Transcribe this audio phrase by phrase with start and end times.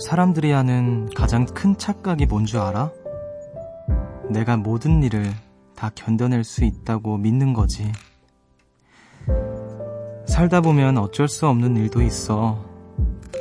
[0.00, 2.90] 사람들이 하는 가장 큰 착각이 뭔 줄 알아?
[4.30, 5.32] 내가 모든 일을
[5.74, 7.90] 다 견뎌낼 수 있다고 믿는 거지.
[10.26, 12.64] 살다 보면 어쩔 수 없는 일도 있어.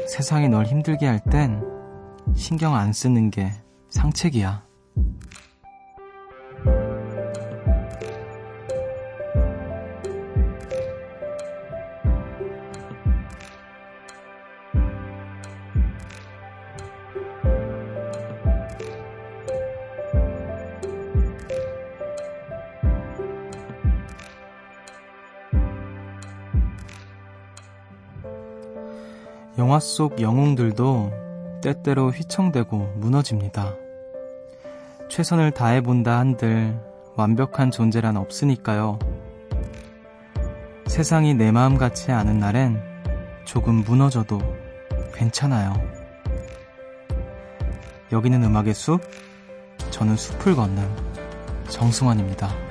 [0.08, 1.62] 세상이 널 힘들게 할 땐
[2.36, 3.52] 신경 안 쓰는 게
[3.90, 4.65] 상책이야.
[29.66, 33.74] 영화 속 영웅들도 때때로 휘청대고 무너집니다.
[35.10, 36.80] 최선을 다해본다 한들
[37.16, 39.00] 완벽한 존재란 없으니까요.
[40.86, 42.80] 세상이 내 마음 같지 않은 날엔
[43.46, 44.40] 조금 무너져도
[45.16, 45.74] 괜찮아요.
[48.12, 49.02] 여기는 음악의 숲,
[49.90, 50.88] 저는 숲을 걷는
[51.70, 52.65] 정승환입니다.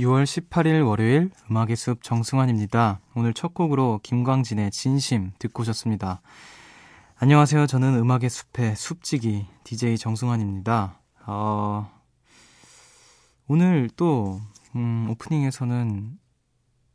[0.00, 3.00] (6월 18일) 월요일 음악의 숲 정승환입니다.
[3.14, 6.22] 오늘 첫 곡으로 김광진의 진심 듣고 오셨습니다.
[7.18, 7.66] 안녕하세요.
[7.66, 10.98] 저는 음악의 숲의 숲지기 DJ 정승환입니다.
[11.26, 11.92] 어,
[13.46, 14.40] 오늘 또
[14.74, 16.18] 음, 오프닝에서는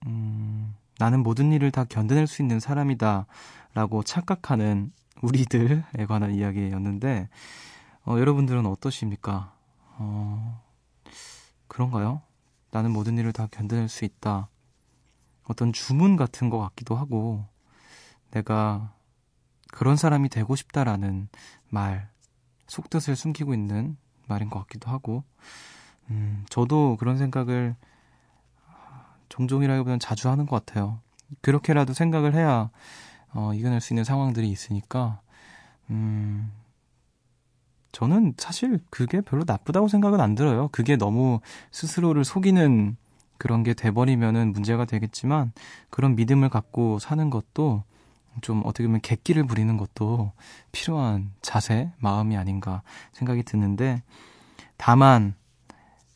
[0.07, 3.27] 음, 나는 모든 일을 다 견뎌낼 수 있는 사람이다
[3.75, 7.29] 라고 착각하는 우리들에 관한 이야기였는데
[8.07, 9.53] 어, 여러분들은 어떠십니까?
[9.99, 10.63] 어,
[11.67, 12.23] 그런가요?
[12.75, 14.49] 나는 모든 일을 다 견뎌낼 수 있다.
[15.45, 17.45] 어떤 주문 같은 것 같기도 하고,
[18.31, 18.93] 내가
[19.71, 21.29] 그런 사람이 되고 싶다라는
[21.69, 22.09] 말,
[22.67, 23.95] 속뜻을 숨기고 있는
[24.27, 25.23] 말인 것 같기도 하고,
[26.09, 27.77] 음, 저도 그런 생각을
[29.29, 30.99] 종종이라기보다는 자주 하는 것 같아요.
[31.39, 32.71] 그렇게라도 생각을 해야
[33.29, 35.21] 어, 이겨낼 수 있는 상황들이 있으니까,
[35.91, 36.51] 음,
[37.95, 40.67] 저는 사실 그게 별로 나쁘다고 생각은 안 들어요.
[40.73, 41.39] 그게 너무
[41.71, 42.97] 스스로를 속이는
[43.37, 45.53] 그런 게 돼버리면은 문제가 되겠지만
[45.89, 47.83] 그런 믿음을 갖고 사는 것도
[48.41, 50.33] 좀 어떻게 보면 객기를 부리는 것도
[50.73, 52.81] 필요한 자세, 마음이 아닌가
[53.13, 54.03] 생각이 드는데
[54.75, 55.33] 다만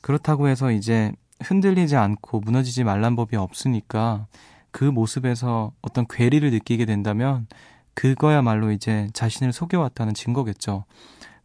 [0.01, 4.27] 그렇다고 해서 이제 흔들리지 않고 무너지지 말란 법이 없으니까
[4.71, 7.47] 그 모습에서 어떤 괴리를 느끼게 된다면
[7.93, 10.83] 그거야말로 이제 자신을 속여왔다는 증거겠죠.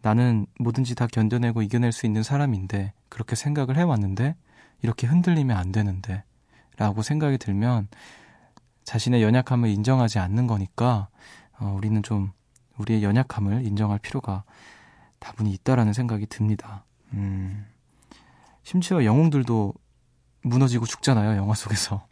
[0.05, 4.37] 나는 뭐든지 다 견뎌내고 이겨낼 수 있는 사람인데 그렇게 생각을 해왔는데
[4.83, 6.25] 이렇게 흔들리면 안 되는데
[6.77, 7.89] 라고 생각이 들면
[8.85, 11.09] 자신의 연약함을 인정하지 않는 거니까
[11.59, 12.33] 어, 우리는 좀
[12.77, 14.45] 우리의 연약함을 인정할 필요가
[15.21, 16.85] 다분히 있다라는 생각이 듭니다.
[17.15, 17.65] 음,
[18.63, 19.73] 심지어 영웅들도
[20.43, 22.07] 무너지고 죽잖아요, 영화 속에서.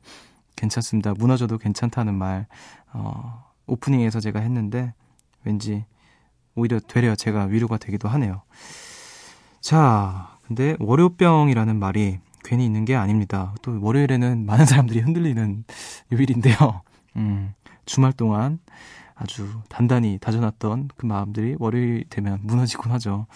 [0.56, 1.12] 괜찮습니다.
[1.12, 2.46] 무너져도 괜찮다는 말,
[2.94, 4.94] 어, 오프닝에서 제가 했는데,
[5.44, 5.84] 왠지
[6.56, 8.42] 오히려 되려 제가 위로가 되기도 하네요.
[9.60, 13.54] 자, 근데 월요병이라는 말이 괜히 있는 게 아닙니다.
[13.62, 15.64] 또 월요일에는 많은 사람들이 흔들리는
[16.12, 16.82] 요일인데요.
[17.16, 17.54] 음,
[17.84, 18.58] 주말 동안
[19.14, 23.26] 아주 단단히 다져놨던 그 마음들이 월요일 되면 무너지곤 하죠.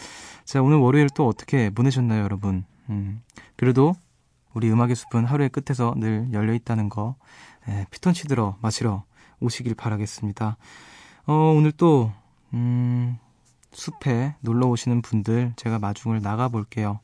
[0.45, 2.65] 자, 오늘 월요일 또 어떻게 보내셨나요, 여러분?
[2.91, 3.23] 음,
[3.57, 3.95] 그래도
[4.53, 7.17] 우리 음악의 숲은 하루의 끝에서 늘 열려 있다는 거,
[7.69, 9.05] 예, 피톤치 들어 마시러
[9.41, 10.57] 오시길 바라겠습니다.
[11.27, 12.13] 어, 오늘 또
[12.55, 13.19] 음,
[13.73, 17.01] 숲에 놀러 오시는 분들 제가 마중을 나가 볼게요.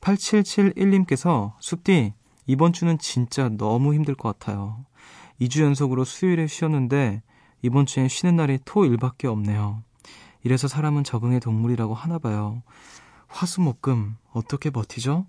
[0.00, 2.12] 8771님께서 숲디
[2.46, 4.84] 이번 주는 진짜 너무 힘들 것 같아요.
[5.40, 7.22] 2주 연속으로 수요일에 쉬었는데
[7.62, 9.82] 이번 주엔 쉬는 날이 토일밖에 없네요.
[10.44, 12.62] 이래서 사람은 적응의 동물이라고 하나 봐요.
[13.28, 15.26] 화수목금 어떻게 버티죠?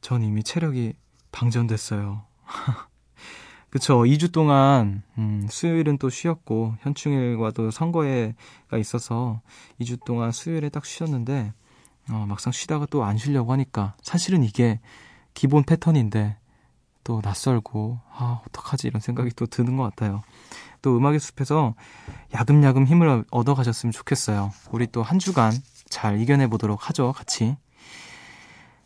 [0.00, 0.94] 전 이미 체력이
[1.32, 2.24] 방전됐어요.
[3.74, 4.04] 그쵸.
[4.06, 9.40] 2주 동안, 음, 수요일은 또 쉬었고, 현충일과도 선거회가 있어서
[9.80, 11.52] 2주 동안 수요일에 딱 쉬었는데,
[12.08, 14.78] 어, 막상 쉬다가 또 안 쉬려고 하니까, 사실은 이게
[15.34, 16.36] 기본 패턴인데,
[17.02, 18.86] 또 낯설고, 아, 어떡하지?
[18.86, 20.22] 이런 생각이 또 드는 것 같아요.
[20.80, 21.74] 또 음악의 숲에서
[22.32, 24.52] 야금야금 힘을 얻어 가셨으면 좋겠어요.
[24.70, 25.52] 우리 또 한 주간
[25.88, 27.56] 잘 이겨내 보도록 하죠, 같이.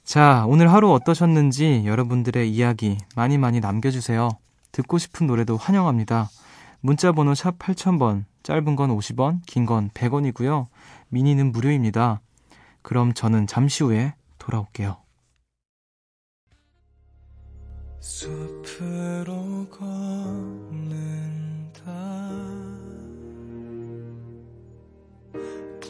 [0.02, 4.30] 자, 오늘 하루 어떠셨는지 여러분들의 이야기 많이 많이 남겨주세요.
[4.72, 6.28] 듣고 싶은 노래도 환영합니다.
[6.80, 10.66] 문자 번호 샵 8000번, 짧은 건 50원, 긴 건 100원이고요.
[11.08, 12.20] 미니는 무료입니다.
[12.82, 14.96] 그럼 저는 잠시 후에 돌아올게요.
[18.00, 21.82] 숲으로 걷는다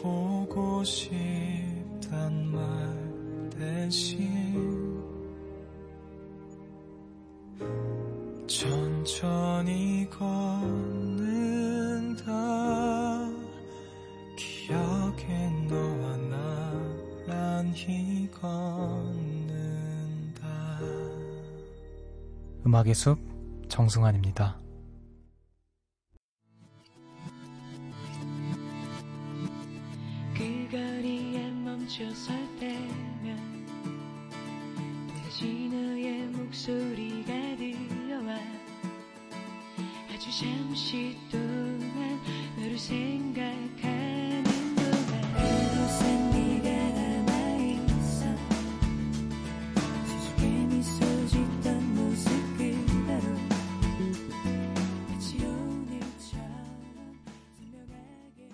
[0.01, 4.78] 보고 싶단 말 대신
[8.49, 10.23] 천천히 걷는다
[14.35, 16.17] 기억에 너와
[17.27, 18.79] 나란히 걷는다
[22.65, 23.19] 음악의 숲
[23.67, 24.59] 정승환입니다.
[30.33, 33.37] 그 거리에 멈춰 설 때면
[35.23, 37.08] 다시 너의 목소리
[40.29, 42.21] 잠시 동안
[42.55, 44.43] 너를 생각하는
[44.75, 46.69] 동안 그곳엔 네가
[47.25, 48.25] 남아있어
[50.05, 53.27] 수줍게 미소 짓던 모습 그대로
[55.07, 56.45] 마치 오늘처럼
[57.57, 58.49] 선명하게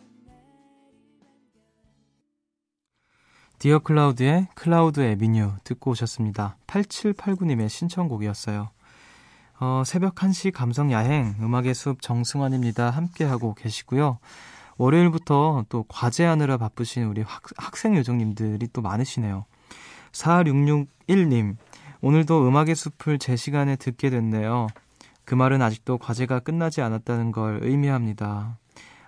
[3.60, 6.58] 디어 클라우드의 Cloud Avenue 듣고 오셨습니다.
[6.68, 8.75] 8789님의 신청곡이었어요.
[9.60, 12.90] 어, 새벽 1시 감성 야행 음악의 숲 정승환입니다.
[12.90, 14.20] 함께하고 계시고요.
[14.78, 19.46] 월요일부터 또 과제하느라 바쁘신 우리 학, 학생 요정님들이 또 많으시네요.
[20.12, 21.56] 4661님,
[22.02, 24.68] 오늘도 음악의 숲을 제 시간에 듣게 됐네요.
[25.24, 28.58] 그 말은 아직도 과제가 끝나지 않았다는 걸 의미합니다.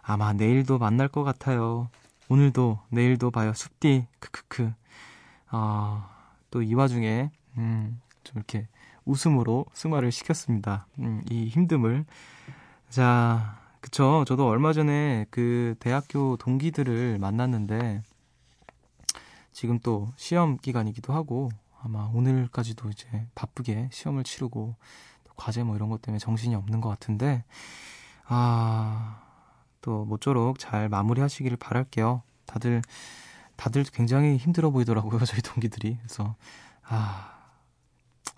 [0.02, 1.90] 아마 내일도 만날 것 같아요.
[2.30, 3.54] 오늘도 내일도 봐요.
[3.54, 4.72] 숲디 크크크.
[5.50, 6.10] 아,
[6.50, 8.68] 또 이 와중에 음, 좀 이렇게
[9.08, 10.88] 웃음으로 승화를 시켰습니다.
[11.00, 12.06] 음, 이 힘듦을.
[12.90, 14.26] 자, 그쵸.
[14.28, 18.04] 저도 얼마 전에 그 대학교 동기들을 만났는데
[19.52, 21.50] 지금 또 시험 기간이기도 하고
[21.82, 24.76] 아마 오늘까지도 이제 바쁘게 시험을 치르고
[25.36, 27.44] 과제 뭐 이런 것 때문에 정신이 없는 것 같은데
[28.26, 29.22] 아,
[29.82, 32.24] 또 모쪼록 잘 마무리 하시기를 바랄게요.
[32.46, 32.82] 다들
[33.56, 35.98] 다들 굉장히 힘들어 보이더라고요, 저희 동기들이.
[35.98, 36.36] 그래서
[36.84, 37.37] 아,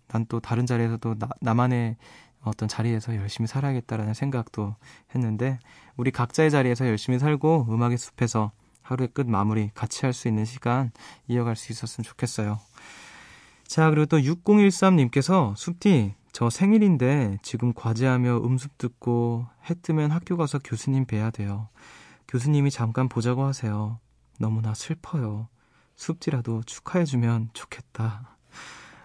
[0.09, 1.95] 난 또 다른 자리에서도 나, 나만의
[2.41, 4.75] 어떤 자리에서 열심히 살아야겠다라는 생각도
[5.13, 5.59] 했는데
[5.97, 8.51] 우리 각자의 자리에서 열심히 살고 음악의 숲에서
[8.81, 10.91] 하루의 끝 마무리 같이 할 수 있는 시간
[11.27, 12.59] 이어갈 수 있었으면 좋겠어요.
[13.67, 20.59] 자, 그리고 또 6013님께서 숲디 저 생일인데 지금 과제하며 음습 듣고 해 뜨면 학교 가서
[20.59, 21.67] 교수님 뵈야 돼요.
[22.27, 23.99] 교수님이 잠깐 보자고 하세요.
[24.39, 25.47] 너무나 슬퍼요.
[25.95, 28.37] 숲지라도 축하해주면 좋겠다.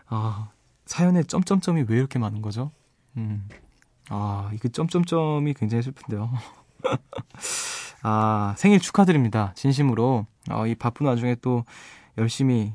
[0.07, 0.51] 아,
[0.87, 2.71] 사연에 점점점이 왜 이렇게 많은 거죠?
[3.17, 3.49] 음.
[4.11, 6.31] 아, 이거 점점점이 굉장히 슬픈데요.
[8.03, 9.53] 아, 생일 축하드립니다.
[9.57, 10.27] 진심으로.
[10.51, 11.65] 어, 이 바쁜 와중에 또
[12.19, 12.75] 열심히,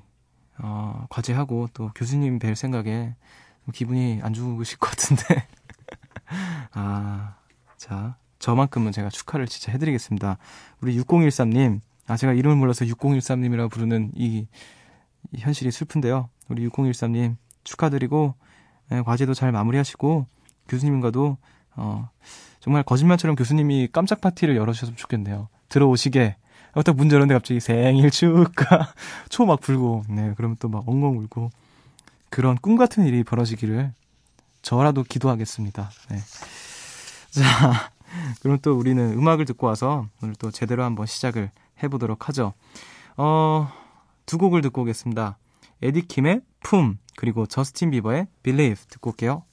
[0.57, 3.15] 어, 과제하고 또 교수님 뵐 생각에
[3.74, 5.48] 기분이 안 좋으실 것 같은데.
[6.74, 7.36] 아,
[7.77, 10.38] 자, 저만큼은 제가 축하를 진짜 해드리겠습니다.
[10.81, 14.48] 우리 6013님, 아, 제가 이름을 몰라서 6013님이라고 부르는 이,
[15.31, 16.29] 이 현실이 슬픈데요.
[16.48, 17.36] 우리 6013님,
[17.69, 18.35] 축하드리고,
[18.91, 20.25] 예, 과제도 잘 마무리하시고,
[20.67, 21.38] 교수님과도,
[21.75, 22.09] 어,
[22.59, 25.47] 정말 거짓말처럼 교수님이 깜짝 파티를 열어주셨으면 좋겠네요.
[25.69, 26.35] 들어오시게.
[26.73, 28.93] 어, 딱문 열었는데 갑자기 생일 축하.
[29.29, 31.49] 초 막 불고, 네, 그러면 또 막 엉엉 울고.
[32.29, 33.91] 그런 꿈 같은 일이 벌어지기를
[34.61, 35.89] 저라도 기도하겠습니다.
[36.09, 36.17] 네.
[37.31, 37.91] 자,
[38.41, 41.49] 그럼 또 우리는 음악을 듣고 와서 오늘 또 제대로 한번 시작을
[41.81, 42.53] 해보도록 하죠.
[43.17, 43.71] 어,
[44.25, 45.38] 두 곡을 듣고 오겠습니다.
[45.81, 49.43] 에디킴의 품, 그리고 저스틴 비버의 Believe 듣고 올게요.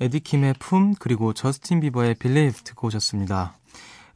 [0.00, 3.56] 에디킴의 품, 그리고 저스틴 비버의 빌리브 듣고 오셨습니다.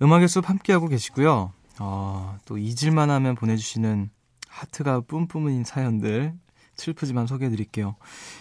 [0.03, 1.53] 음악의 숲 함께하고 계시고요.
[1.79, 4.11] 어, 또 잊을만 하면 보내주시는
[4.49, 6.35] 하트가 뿜뿜인 사연들
[6.77, 7.97] 슬프지만 소개해드릴게요.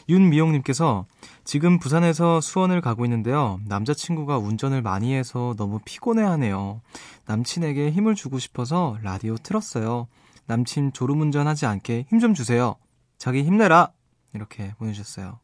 [0.08, 1.06] 윤미용님께서
[1.44, 3.60] 지금 부산에서 수원을 가고 있는데요.
[3.68, 6.82] 남자친구가 운전을 많이 해서 너무 피곤해하네요.
[7.26, 10.08] 남친에게 힘을 주고 싶어서 라디오 틀었어요.
[10.48, 12.76] 남친 졸음운전하지 않게 힘 좀 주세요.
[13.18, 13.92] 자기 힘내라!
[14.34, 15.40] 이렇게 보내주셨어요.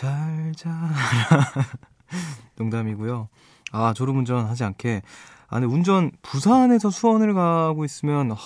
[0.00, 0.70] 잘 자.
[2.56, 3.28] 농담이고요.
[3.70, 5.02] 아, 졸음운전 하지 않게.
[5.48, 8.36] 아, 근데 운전, 부산에서 수원을 가고 있으면, 하,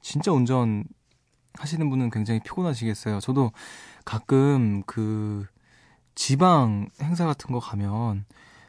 [0.00, 0.84] 진짜 운전
[1.52, 3.20] 하시는 분은 굉장히 피곤하시겠어요.
[3.20, 3.52] 저도
[4.06, 5.44] 가끔 그
[6.14, 8.24] 지방 행사 같은 거 가면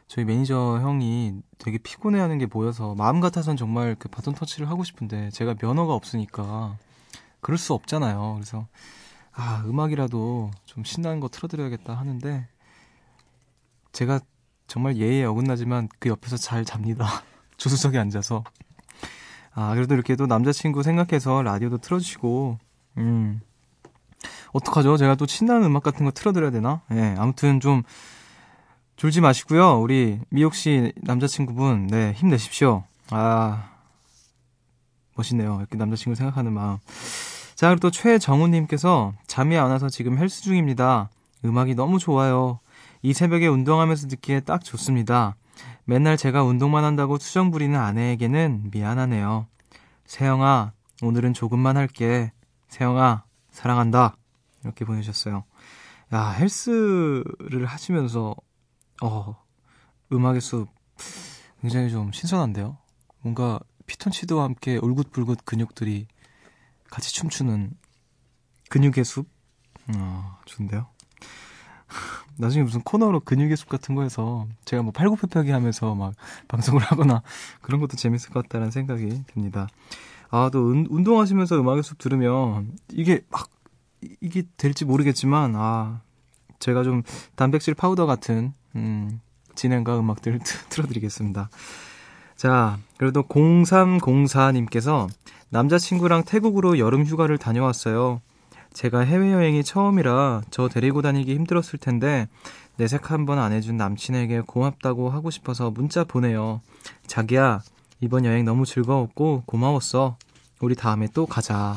[0.06, 5.30] 저희 매니저 형이 되게 피곤해하는 게 보여서 마음 같아선 정말 그 바톤 터치를 하고 싶은데
[5.30, 6.76] 제가 면허가 없으니까
[7.40, 8.34] 그럴 수 없잖아요.
[8.34, 8.66] 그래서
[9.34, 12.46] 아 음악이라도 좀 신나는 거 틀어드려야겠다 하는데
[13.92, 14.20] 제가
[14.66, 17.06] 정말 예의에 어긋나지만 그 옆에서 잘 잡니다.
[17.56, 18.44] 조수석에 앉아서
[19.54, 22.58] 아 그래도 이렇게 또 남자친구 생각해서 라디오도 틀어주시고
[22.98, 23.40] 음.
[24.52, 24.96] 어떡하죠?
[24.96, 26.82] 제가 또 신나는 음악 같은 거 틀어드려야 되나?
[26.90, 27.82] 예, 네, 아무튼 좀
[28.96, 29.80] 졸지 마시고요.
[29.80, 32.84] 우리 미옥 씨 남자친구분, 네, 힘내십시오.
[33.10, 33.70] 아,
[35.16, 35.56] 멋있네요.
[35.58, 36.78] 이렇게 남자친구 생각하는 마음.
[37.54, 41.10] 자, 그리고 또 최정우님께서 잠이 안 와서 지금 헬스 중입니다.
[41.44, 42.60] 음악이 너무 좋아요.
[43.02, 45.36] 이 새벽에 운동하면서 듣기에 딱 좋습니다.
[45.84, 49.46] 맨날 제가 운동만 한다고 투정 부리는 아내에게는 미안하네요.
[50.06, 52.32] 세영아, 오늘은 조금만 할게.
[52.68, 54.16] 세영아, 사랑한다.
[54.64, 55.44] 이렇게 보내주셨어요.
[56.14, 58.34] 야, 헬스를 하시면서,
[59.02, 59.36] 어,
[60.12, 60.68] 음악의 숲
[61.60, 62.76] 굉장히 좀 신선한데요?
[63.20, 66.06] 뭔가 피톤치드와 함께 울긋불긋 근육들이
[66.92, 67.70] 같이 춤추는
[68.68, 69.26] 근육의 숲?
[69.96, 70.86] 어, 좋은데요?
[72.36, 76.12] 나중에 무슨 코너로 근육의 숲 같은 거 해서 제가 뭐 팔굽혀펴기 하면서 막
[76.48, 77.22] 방송을 하거나
[77.62, 79.68] 그런 것도 재밌을 것 같다는 생각이 듭니다.
[80.28, 83.48] 아, 또 운, 운동하시면서 음악의 숲 들으면 이게 막
[84.20, 86.02] 이게 될지 모르겠지만 아,
[86.58, 87.02] 제가 좀
[87.36, 89.18] 단백질 파우더 같은 음,
[89.54, 91.48] 진행과 음악들 틀어드리겠습니다.
[92.42, 95.08] 자, 그래도 0304님께서
[95.50, 98.20] 남자친구랑 태국으로 여름 휴가를 다녀왔어요.
[98.72, 102.26] 제가 해외여행이 처음이라 저 데리고 다니기 힘들었을 텐데
[102.78, 106.62] 내색 한번 안 해준 남친에게 고맙다고 하고 싶어서 문자 보내요.
[107.06, 107.60] 자기야,
[108.00, 110.16] 이번 여행 너무 즐거웠고 고마웠어.
[110.60, 111.76] 우리 다음에 또 가자.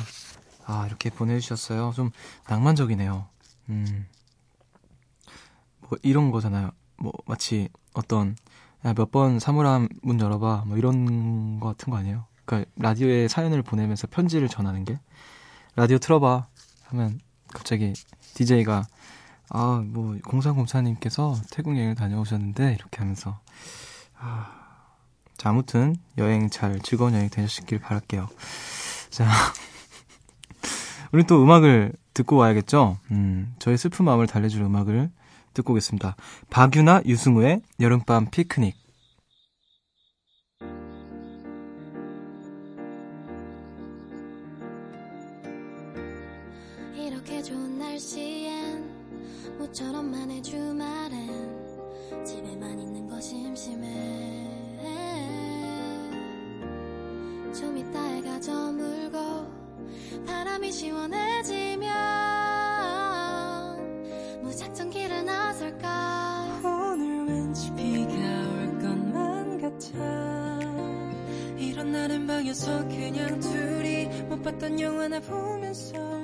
[0.65, 1.93] 아, 이렇게 보내주셨어요.
[1.95, 2.09] 좀
[2.49, 3.27] 낭만적이네요.
[3.69, 4.07] 음.
[5.81, 6.71] 뭐, 이런 거잖아요.
[6.97, 8.35] 뭐, 마치 어떤,
[8.93, 10.63] 몇 번 사물함 문 열어봐.
[10.67, 12.25] 뭐, 이런 거 같은 거 아니에요?
[12.45, 14.99] 그니까, 라디오에 사연을 보내면서 편지를 전하는 게.
[15.75, 16.47] 라디오 틀어봐.
[16.85, 17.19] 하면,
[17.53, 17.93] 갑자기,
[18.35, 18.83] DJ가,
[19.49, 23.39] 아, 뭐, 0304님께서 태국 여행을 다녀오셨는데, 이렇게 하면서,
[24.19, 24.51] 아,
[25.37, 28.27] 자, 아무튼 여행 잘 즐거운 여행 되셨길 바랄게요.
[29.09, 29.27] 자,
[31.11, 32.97] 우리 또 음악을 듣고 와야겠죠?
[33.11, 35.09] 음, 저의 슬픈 마음을 달래줄 음악을
[35.55, 36.15] 듣고 오겠습니다.
[36.51, 38.75] 박유나 유승우의 여름밤 피크닉.
[46.95, 53.87] 이렇게 좋은 날씨엔 모처럼만의 주말엔 집에만 있는 거 심심해
[57.57, 59.17] 좀 이따 해가 저물고
[60.27, 61.64] 바람이 시원해지
[72.27, 76.15] 방에서 그냥 둘이 못 봤던 영화나 보면서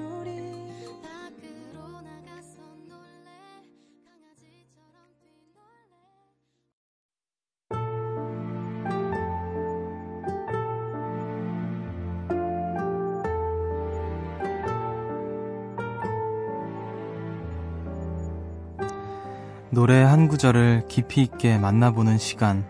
[19.73, 22.65] 노래 한 구절을 깊이 있게 만나보는 시간.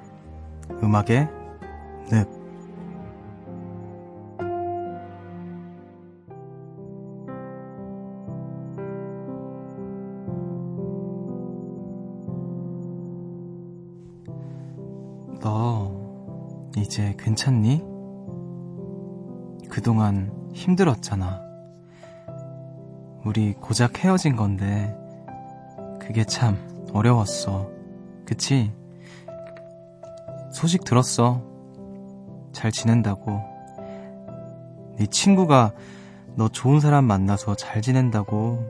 [0.83, 1.40] 음악의
[15.41, 15.91] 너,
[16.77, 17.83] 이제 괜찮니?
[19.69, 21.41] 그동안 힘들었잖아.
[23.25, 24.95] 우리 고작 헤어진 건데,
[25.99, 26.57] 그게 참
[26.93, 27.69] 어려웠어.
[28.25, 28.71] 그치?
[30.53, 31.41] 소식 들었어.
[32.51, 33.39] 잘 지낸다고.
[34.97, 35.73] 네 친구가
[36.35, 38.63] 너 좋은 사람 만나서 잘 지낸다고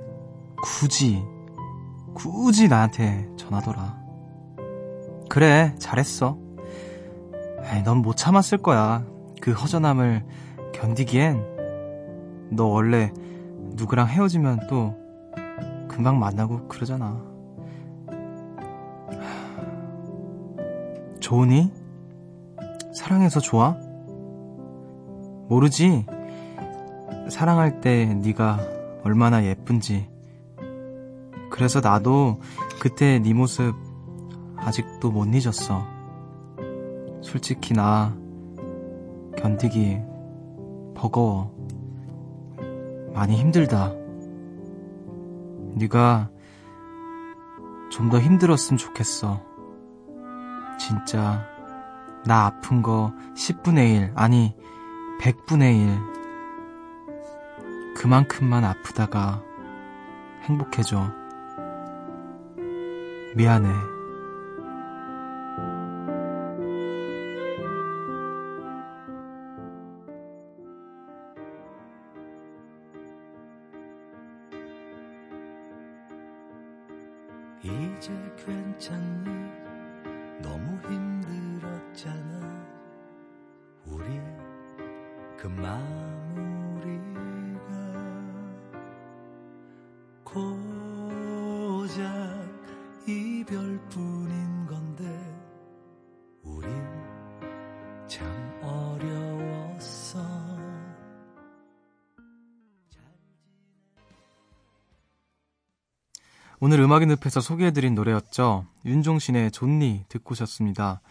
[0.63, 1.21] 굳이
[2.13, 3.99] 굳이 나한테 전하더라.
[5.29, 6.40] 그래, 잘했어.
[7.83, 9.03] 넌 못 참았을 거야.
[9.41, 10.23] 그 허전함을
[10.73, 13.11] 견디기엔 너 원래
[13.75, 14.95] 누구랑 헤어지면 또
[15.87, 17.21] 금방 만나고 그러잖아.
[21.19, 21.71] 좋으니?
[22.93, 23.75] 사랑해서 좋아?
[25.47, 26.05] 모르지?
[27.29, 28.59] 사랑할 때 네가
[29.03, 30.09] 얼마나 예쁜지.
[31.49, 32.39] 그래서 나도
[32.79, 33.73] 그때 네 모습
[34.57, 36.00] 아직도 못 잊었어.
[37.31, 38.13] 솔직히 나
[39.37, 40.01] 견디기
[40.95, 41.55] 버거워.
[43.13, 43.93] 많이 힘들다.
[45.75, 46.29] 네가
[47.89, 49.41] 좀 더 힘들었으면 좋겠어.
[50.77, 51.47] 진짜
[52.25, 54.53] 나 아픈 거 10분의 1 아니
[55.21, 56.01] 100분의
[57.93, 59.41] 1 그만큼만 아프다가
[60.43, 61.09] 행복해져.
[63.37, 63.69] 미안해.
[77.63, 79.29] 이제 괜찮니?
[80.41, 82.65] 너무 힘들었잖아.
[83.85, 84.05] 우리
[85.37, 85.77] 그마
[106.63, 108.67] 오늘 음악의 늪에서 소개해드린 노래였죠.
[108.85, 111.01] 윤종신의 존니 듣고 오셨습니다.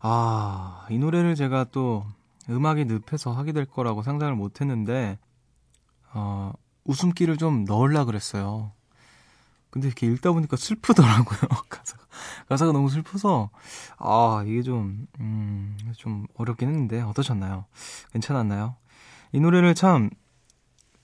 [0.00, 2.04] 아, 이 노래를 제가 또
[2.50, 5.18] 음악의 늪에서 하게 될 거라고 상상을 못 했는데,
[6.12, 6.52] 어,
[6.84, 8.72] 웃음기를 좀 넣으려 그랬어요.
[9.70, 11.40] 근데 이렇게 읽다 보니까 슬프더라고요.
[11.70, 12.04] 가사가,
[12.50, 13.48] 가사가 너무 슬퍼서,
[13.96, 17.64] 아, 이게 좀, 음, 좀 어렵긴 했는데, 어떠셨나요?
[18.12, 18.76] 괜찮았나요?
[19.32, 20.10] 이 노래를 참,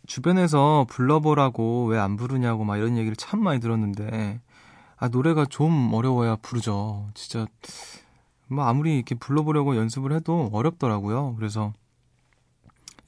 [0.09, 4.41] 주변에서 불러보라고 왜 안 부르냐고 막 이런 얘기를 참 많이 들었는데,
[4.97, 7.09] 아, 노래가 좀 어려워야 부르죠.
[7.15, 7.47] 진짜,
[8.49, 11.37] 뭐 아무리 이렇게 불러보려고 연습을 해도 어렵더라고요.
[11.37, 11.73] 그래서,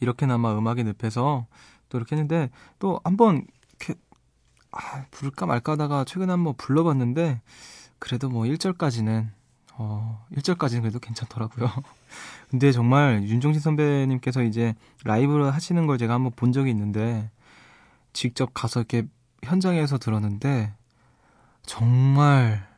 [0.00, 1.46] 이렇게나마 음악의 늪에서
[1.88, 3.46] 또 이렇게 했는데, 또 한번,
[3.80, 3.94] 이렇게,
[4.72, 7.40] 아, 부를까 말까 하다가 최근에 한번 불러봤는데,
[7.98, 9.30] 그래도 뭐 1절까지는,
[9.74, 11.68] 어, 1절까지는 그래도 괜찮더라고요.
[12.50, 17.30] 근데 정말 윤종신 선배님께서 이제 라이브를 하시는 걸 제가 한번 본 적이 있는데
[18.12, 19.06] 직접 가서 이렇게
[19.44, 20.74] 현장에서 들었는데
[21.64, 22.68] 정말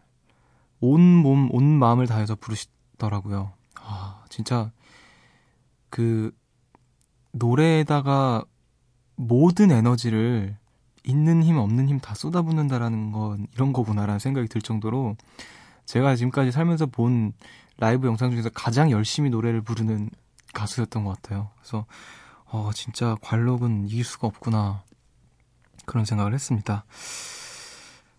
[0.80, 3.52] 온 몸, 온 마음을 다해서 부르시더라고요.
[3.76, 4.70] 아, 진짜
[5.88, 6.32] 그
[7.32, 8.44] 노래에다가
[9.16, 10.56] 모든 에너지를
[11.04, 15.16] 있는 힘, 없는 힘 다 쏟아붓는다라는 건 이런 거구나라는 생각이 들 정도로
[15.86, 17.32] 제가 지금까지 살면서 본
[17.78, 20.10] 라이브 영상 중에서 가장 열심히 노래를 부르는
[20.52, 21.50] 가수였던 것 같아요.
[21.58, 21.86] 그래서
[22.46, 24.82] 어, 진짜 관록은 이길 수가 없구나
[25.86, 26.84] 그런 생각을 했습니다.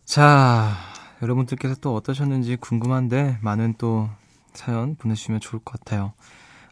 [0.06, 0.76] 자,
[1.22, 4.10] 여러분들께서 또 어떠셨는지 궁금한데 많은 또
[4.54, 6.14] 사연 보내주시면 좋을 것 같아요.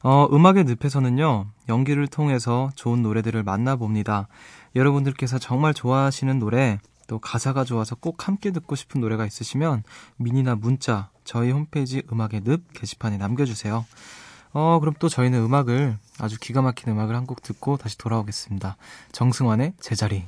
[0.03, 4.27] 어, 음악의 늪에서는요, 연기를 통해서 좋은 노래들을 만나봅니다.
[4.75, 6.79] 여러분들께서 정말 좋아하시는 노래,
[7.11, 9.83] 또 가사가 좋아서 꼭 함께 듣고 싶은 노래가 있으시면
[10.15, 13.85] 미니나 문자 저희 홈페이지 음악의 늪 게시판에 남겨주세요.
[14.53, 18.77] 어, 그럼 또 저희는 음악을 아주 기가 막힌 음악을 한 곡 듣고 다시 돌아오겠습니다.
[19.11, 20.23] 정승환의 제자리.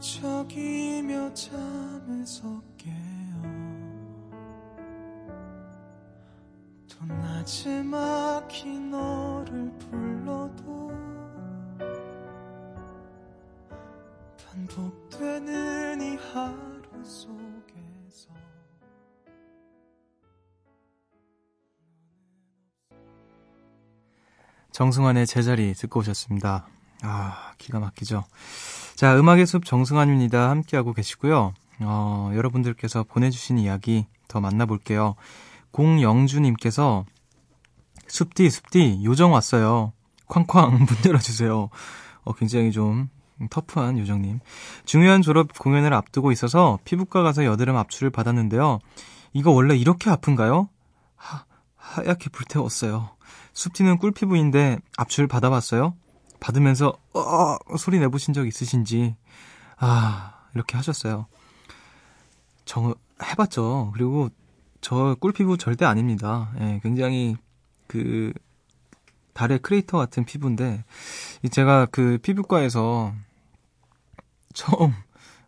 [0.00, 2.62] 뒤척이며 잠에서
[7.40, 10.92] 또 나지막히 너를 불러도
[14.46, 18.28] 반복되는 이 하루 속에서
[24.72, 26.66] 정승환의 제자리 듣고 오셨습니다.
[27.02, 28.24] 아, 기가 막히죠.
[28.96, 30.50] 자, 음악의 숲 정승환입니다.
[30.50, 31.54] 함께하고 계시고요.
[31.80, 35.14] 어, 여러분들께서 보내주신 이야기 더 만나볼게요.
[35.70, 37.06] 공영주님께서
[38.10, 39.92] 숲디 숲디 요정 왔어요.
[40.26, 41.70] 쾅쾅 문 열어주세요.
[42.24, 43.08] 어, 굉장히 좀
[43.50, 44.40] 터프한 요정님.
[44.84, 48.80] 중요한 졸업 공연을 앞두고 있어서 피부과 가서 여드름 압출을 받았는데요.
[49.32, 50.68] 이거 원래 이렇게 아픈가요?
[51.16, 51.44] 하,
[51.76, 53.10] 하얗게 불태웠어요.
[53.52, 55.94] 숲디는 꿀피부인데 압출 받아봤어요?
[56.40, 59.14] 받으면서 어 소리 내보신 적 있으신지
[59.78, 61.26] 아 이렇게 하셨어요.
[62.64, 63.90] 정 해봤죠.
[63.94, 64.30] 그리고
[64.80, 66.50] 저 꿀피부 절대 아닙니다.
[66.60, 67.36] 예, 굉장히
[67.90, 68.32] 그
[69.32, 70.84] 달의 크레이터 같은 피부인데
[71.50, 73.12] 제가 그 피부과에서
[74.54, 74.94] 처음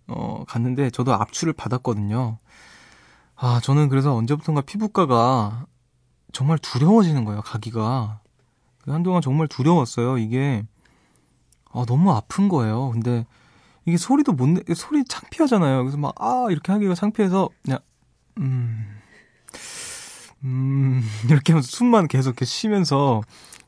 [0.09, 2.39] 어 갔는데 저도 압출을 받았거든요.
[3.37, 5.67] 아, 저는 그래서 언제부턴가 피부과가
[6.33, 8.21] 정말 두려워지는 거예요, 가기가.
[8.87, 10.19] 한동안 정말 두려웠어요.
[10.19, 10.65] 이게
[11.71, 12.91] 아, 너무 아픈 거예요.
[12.91, 13.25] 근데
[13.85, 15.85] 이게 소리도 못 내, 소리 창피하잖아요.
[15.85, 17.79] 그래서 막, 아, 이렇게 하기가 창피해서, 그냥,
[18.39, 18.92] 음,
[20.45, 23.23] 음, 이렇게 숨만 계속 쉬면서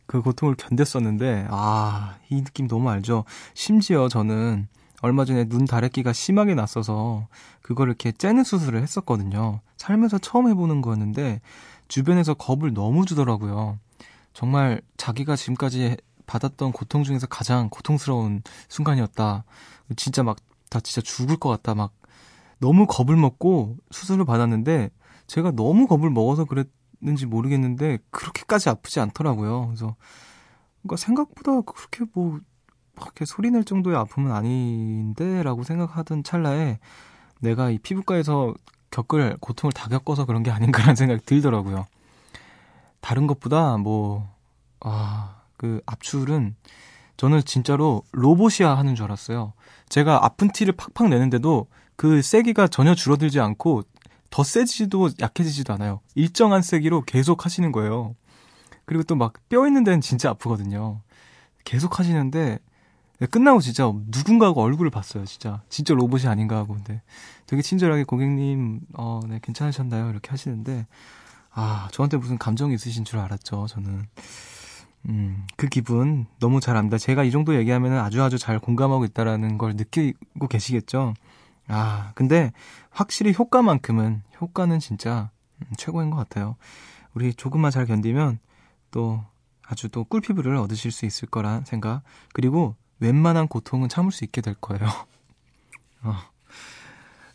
[0.06, 3.24] 그 고통을 견뎠었는데, 아, 이 느낌 너무 알죠?
[3.54, 4.68] 심지어 저는
[5.00, 7.28] 얼마 전에 눈 다래끼가 심하게 났어서
[7.62, 9.60] 그거를 이렇게 째는 수술을 했었거든요.
[9.76, 11.40] 살면서 처음 해보는 거였는데,
[11.88, 13.78] 주변에서 겁을 너무 주더라고요.
[14.32, 19.44] 정말 자기가 지금까지 받았던 고통 중에서 가장 고통스러운 순간이었다.
[19.96, 20.38] 진짜 막,
[20.70, 21.74] 다 진짜 죽을 것 같다.
[21.74, 21.92] 막,
[22.58, 24.90] 너무 겁을 먹고 수술을 받았는데,
[25.26, 29.66] 제가 너무 겁을 먹어서 그랬는지 모르겠는데, 그렇게까지 아프지 않더라고요.
[29.66, 29.96] 그래서,
[30.82, 32.40] 그러니까 생각보다 그렇게 뭐,
[33.00, 36.78] 그렇게 소리 낼 정도의 아픔은 아닌데, 라고 생각하던 찰나에,
[37.40, 38.54] 내가 이 피부과에서
[38.90, 41.86] 겪을 고통을 다 겪어서 그런 게 아닌가라는 생각이 들더라고요.
[43.00, 44.28] 다른 것보다 뭐,
[44.80, 46.56] 아, 그 압출은
[47.16, 49.52] 저는 진짜로 로봇이야 하는 줄 알았어요.
[49.88, 53.82] 제가 아픈 티를 팍팍 내는데도 그 세기가 전혀 줄어들지 않고
[54.34, 56.00] 더 세지지도 약해지지도 않아요.
[56.16, 58.16] 일정한 세기로 계속 하시는 거예요.
[58.84, 61.02] 그리고 또 막 뼈 있는 데는 진짜 아프거든요.
[61.64, 62.58] 계속 하시는데
[63.30, 65.24] 끝나고 진짜 누군가하고 얼굴을 봤어요.
[65.24, 67.00] 진짜 진짜 로봇이 아닌가 하고 근데
[67.46, 70.10] 되게 친절하게 고객님 어, 네 괜찮으셨나요?
[70.10, 70.88] 이렇게 하시는데
[71.52, 73.66] 아 저한테 무슨 감정이 있으신 줄 알았죠.
[73.68, 74.02] 저는
[75.10, 76.98] 음, 그 기분 너무 잘 압니다.
[76.98, 81.14] 제가 이 정도 얘기하면 아주 아주 잘 공감하고 있다라는 걸 느끼고 계시겠죠?
[81.68, 82.52] 아, 근데
[82.90, 86.56] 확실히 효과만큼은, 효과는 진짜 음, 최고인 것 같아요.
[87.14, 88.38] 우리 조금만 잘 견디면
[88.90, 89.24] 또
[89.66, 92.02] 아주 또 꿀피부를 얻으실 수 있을 거란 생각.
[92.32, 94.84] 그리고 웬만한 고통은 참을 수 있게 될 거예요.
[96.02, 96.14] 어.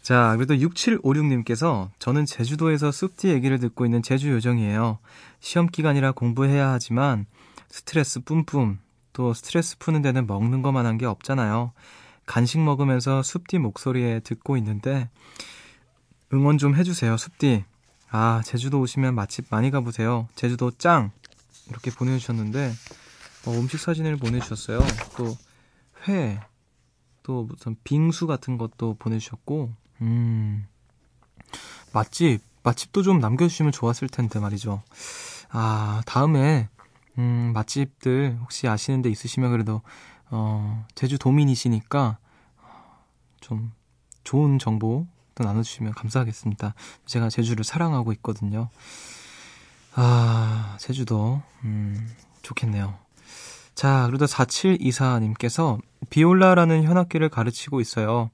[0.02, 5.00] 자, 그래도 6756님께서 저는 제주도에서 숲디 얘기를 듣고 있는 제주 요정이에요.
[5.40, 7.26] 시험 기간이라 공부해야 하지만
[7.70, 8.80] 스트레스 뿜뿜.
[9.14, 11.74] 또 스트레스 푸는 데는 먹는 것만 한 게 없잖아요.
[12.30, 15.10] 간식 먹으면서 숲디 목소리에 듣고 있는데
[16.32, 17.66] 응원 좀 해주세요, 숲디.
[18.12, 20.28] 아, 제주도 오시면 맛집 많이 가보세요.
[20.36, 21.10] 제주도 짱!
[21.70, 22.72] 이렇게 보내주셨는데,
[23.48, 24.80] 어, 음식 사진을 보내주셨어요.
[25.18, 25.36] 또,
[26.08, 26.40] 회,
[27.24, 30.68] 또 무슨 빙수 같은 것도 보내주셨고, 음,
[31.94, 34.84] 맛집, 맛집도 좀 남겨주시면 좋았을 텐데 말이죠.
[35.50, 36.70] 아, 다음에
[37.18, 39.82] 음, 맛집들 혹시 아시는 데 있으시면 그래도
[40.32, 42.18] 어, 제주 도민이시니까
[43.40, 43.72] 좀
[44.24, 46.74] 좋은 정보 또 나눠주시면 감사하겠습니다.
[47.06, 48.70] 제가 제주를 사랑하고 있거든요.
[49.96, 52.10] 아, 제주도, 음,
[52.42, 52.96] 좋겠네요.
[53.74, 58.30] 자, 그래도 4724님께서 비올라라는 현악기를 가르치고 있어요.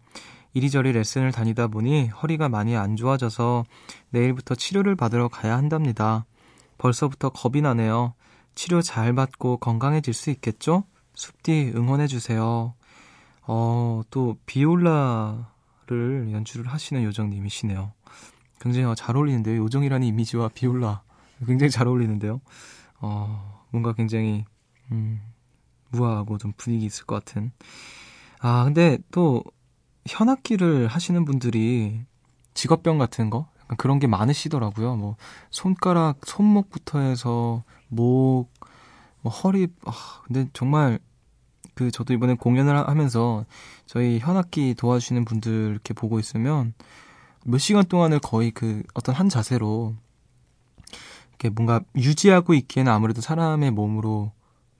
[0.53, 3.65] 이리저리 레슨을 다니다 보니 허리가 많이 안 좋아져서
[4.09, 6.25] 내일부터 치료를 받으러 가야 한답니다.
[6.77, 8.13] 벌써부터 겁이 나네요.
[8.55, 10.85] 치료 잘 받고 건강해질 수 있겠죠?
[11.15, 12.73] 숲디 응원해주세요.
[13.47, 17.93] 어, 또, 비올라를 연주를 하시는 요정님이시네요.
[18.59, 19.61] 굉장히 잘 어울리는데요.
[19.63, 21.01] 요정이라는 이미지와 비올라.
[21.45, 22.41] 굉장히 잘 어울리는데요.
[22.99, 24.45] 어, 뭔가 굉장히,
[24.91, 25.21] 음,
[25.89, 27.51] 무화하고 좀 분위기 있을 것 같은.
[28.39, 29.43] 아, 근데 또,
[30.07, 32.05] 현악기를 하시는 분들이
[32.53, 33.49] 직업병 같은 거?
[33.77, 34.95] 그런 게 많으시더라고요.
[34.95, 35.15] 뭐,
[35.49, 38.49] 손가락, 손목부터 해서 목,
[39.25, 39.91] 뭐 허리, 아,
[40.27, 40.99] 근데 정말
[41.73, 43.43] 그 저도 이번에 공연을 하면서
[43.87, 46.75] 저희 현악기 도와주시는 분들 이렇게 보고 있으면
[47.43, 49.95] 몇 시간 동안을 거의 그 어떤 한 자세로
[51.29, 54.31] 이렇게 뭔가 유지하고 있기에는 아무래도 사람의 몸으로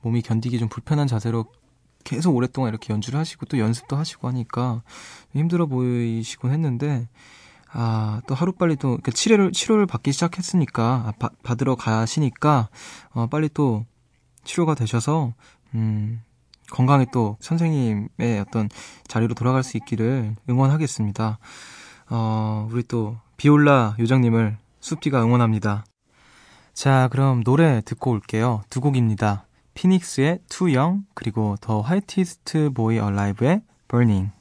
[0.04, 1.46] 몸이 견디기 좀 불편한 자세로
[2.04, 4.84] 계속 오랫동안 이렇게 연주를 하시고 또 연습도 하시고 하니까
[5.34, 7.10] 힘들어 보이시곤 했는데
[7.72, 12.70] 아, 또 하루빨리 또, 치료를, 치료를 받기 시작했으니까, 아, 바, 받으러 가시니까,
[13.10, 13.86] 어, 빨리 또
[14.46, 15.34] 치료가 되셔서,
[15.74, 16.22] 음,
[16.72, 18.70] 건강히 또 선생님의 어떤
[19.08, 21.38] 자리로 돌아갈 수 있기를 응원하겠습니다.
[22.10, 25.86] 어, 우리 또 비올라 요정님을 숲디가 응원합니다.
[26.74, 28.64] 자, 그럼 노래 듣고 올게요.
[28.70, 29.46] 두 곡입니다.
[29.74, 34.35] 피닉스의 Young, 그리고 더 화이티스트 보이 얼라이브의 Burning.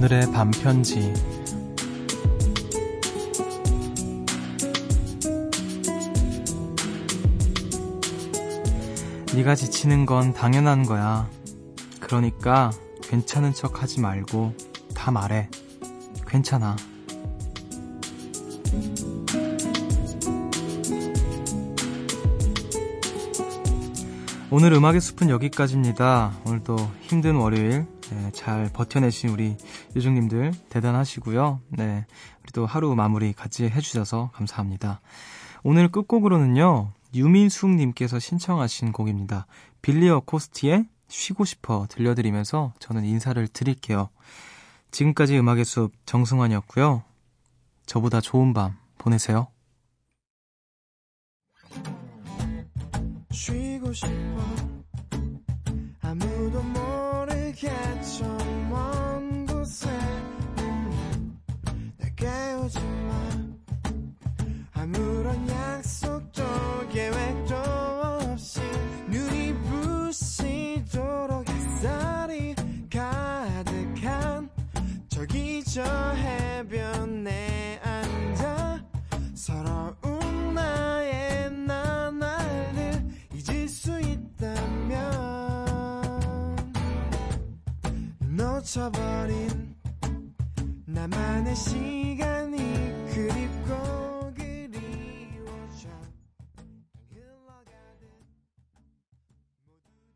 [0.00, 1.12] 오늘의 밤편지
[9.34, 11.28] 네가 지치는 건 당연한 거야.
[12.00, 12.70] 그러니까
[13.02, 14.54] 괜찮은 척 하지 말고
[14.94, 15.50] 다 말해.
[16.26, 16.76] 괜찮아.
[24.50, 26.38] 오늘 음악의 숲은 여기까지입니다.
[26.46, 29.56] 오늘도 힘든 월요일 네, 잘 버텨내신 우리
[29.96, 31.60] 요정님들 대단하시고요.
[31.70, 32.06] 네,
[32.42, 35.00] 우리 또 하루 마무리 같이 해주셔서 감사합니다.
[35.62, 36.92] 오늘 끝곡으로는요.
[37.14, 39.46] 유민숙님께서 신청하신 곡입니다.
[39.82, 44.10] 빌리어 코스티의 쉬고 싶어 들려드리면서 저는 인사를 드릴게요.
[44.92, 47.02] 지금까지 음악의 숲 정승환이었고요.
[47.86, 49.48] 저보다 좋은 밤 보내세요.
[53.32, 54.39] 쉬고 싶어
[64.92, 66.42] 아무런 약속도
[66.88, 68.60] 계획도 없이
[69.08, 72.56] 눈이 부시도록 햇살이
[72.90, 74.50] 가득한
[75.08, 78.84] 저기 저 해변에 앉아
[79.34, 84.98] 서러운 나의 나날을 잊을 수 있다면
[88.26, 89.76] 놓쳐버린
[90.86, 92.49] 나만의 시간